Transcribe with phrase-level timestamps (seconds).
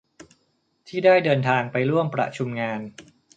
[0.87, 2.79] ที่ได้เดินทางไปร่วมประชุมงาน